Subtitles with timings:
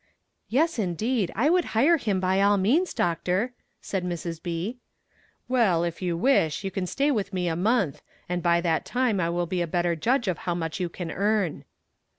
[0.49, 4.41] "Yes indeed, I would hire him by all means, Doctor," said Mrs.
[4.41, 4.79] B.
[5.47, 9.19] "Well, if you wish, you can stay with me a month, and by that time
[9.19, 11.65] I will be a better judge how much you can earn."